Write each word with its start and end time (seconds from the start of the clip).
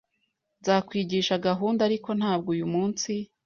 Nzakwigisha 0.59 1.41
gahunda, 1.47 1.81
ariko 1.89 2.09
ntabwo 2.19 2.47
uyu 2.55 2.67
munsi. 2.73 3.11